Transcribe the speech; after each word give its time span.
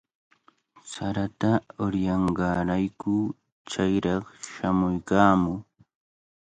Sarata 0.91 1.51
uryanqaarayku 1.85 3.13
chayraq 3.69 4.23
shamuykaamuu. 4.53 5.59